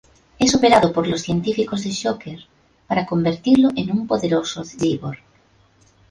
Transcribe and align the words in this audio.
Es 0.39 0.55
operado 0.55 0.91
por 0.91 1.05
los 1.07 1.21
científicos 1.21 1.83
de 1.83 1.91
Shocker, 1.91 2.39
para 2.87 3.05
convertirlo 3.05 3.69
en 3.75 3.91
un 3.91 4.07
poderoso 4.07 4.63
cyborg. 4.65 5.19